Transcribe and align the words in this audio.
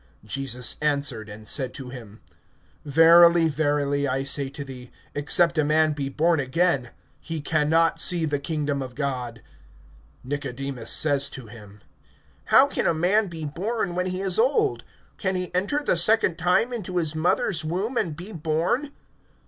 (3)Jesus 0.25 0.77
answered 0.81 1.29
and 1.29 1.45
said 1.47 1.75
to 1.75 1.89
him: 1.89 2.21
Verily, 2.83 3.47
verily, 3.47 4.07
I 4.07 4.23
say 4.23 4.49
to 4.49 4.63
thee, 4.63 4.89
except 5.13 5.59
a 5.59 5.63
man 5.63 5.93
be 5.93 6.09
born 6.09 6.39
again[3:3], 6.39 6.89
he 7.19 7.39
can 7.39 7.69
not 7.69 7.99
see 7.99 8.25
the 8.25 8.39
kingdom 8.39 8.81
of 8.81 8.95
God. 8.95 9.43
(4)Nicodemus 10.25 10.87
says 10.89 11.29
to 11.29 11.45
him: 11.45 11.81
How 12.45 12.65
can 12.65 12.87
a 12.87 12.95
man 12.95 13.27
be 13.27 13.45
born 13.45 13.93
when 13.93 14.07
he 14.07 14.21
is 14.21 14.39
old? 14.39 14.83
Can 15.19 15.35
he 15.35 15.53
enter 15.53 15.83
the 15.83 15.95
second 15.95 16.39
time 16.39 16.73
into 16.73 16.97
his 16.97 17.13
mother's 17.13 17.63
womb, 17.63 17.95
and 17.95 18.15
be 18.15 18.31
born? 18.31 18.93